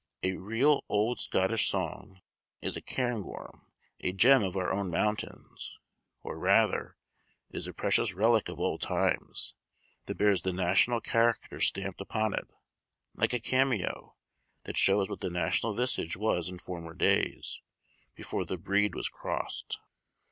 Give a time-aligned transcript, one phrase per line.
[0.23, 2.21] A real old Scottish song
[2.59, 3.67] is a cairngorm
[3.99, 5.77] a gem of our own mountains;
[6.23, 6.97] or rather,
[7.51, 9.53] it is a precious relic of old times,
[10.07, 12.51] that bears the national character stamped upon it
[13.13, 14.15] like a cameo,
[14.63, 17.61] that shows what the national visage was in former days,
[18.15, 19.77] before the breed was crossed."